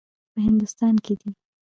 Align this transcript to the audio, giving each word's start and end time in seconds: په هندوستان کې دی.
په 0.31 0.39
هندوستان 0.47 0.95
کې 1.05 1.13
دی. 1.19 1.29